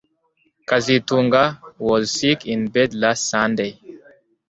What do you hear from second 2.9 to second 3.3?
last